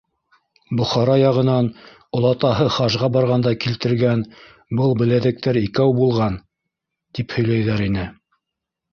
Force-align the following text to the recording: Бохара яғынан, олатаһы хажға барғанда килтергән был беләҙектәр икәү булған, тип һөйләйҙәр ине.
Бохара 0.77 1.15
яғынан, 1.23 1.67
олатаһы 2.19 2.63
хажға 2.77 3.09
барғанда 3.17 3.53
килтергән 3.65 4.23
был 4.79 4.95
беләҙектәр 5.01 5.59
икәү 5.61 5.93
булған, 5.99 6.39
тип 7.19 7.37
һөйләйҙәр 7.37 7.85
ине. 7.89 8.07